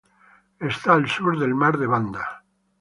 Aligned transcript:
Está 0.69 0.93
al 0.95 1.07
sur 1.07 1.37
del 1.37 1.53
mar 1.53 1.77
de 1.77 1.85
Banda. 1.85 2.43